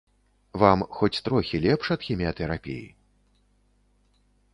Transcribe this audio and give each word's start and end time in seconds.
Вам 0.61 0.79
хоць 0.99 1.19
трохі 1.27 1.59
лепш 1.65 1.85
ад 1.95 2.01
хіміятэрапіі? 2.05 2.87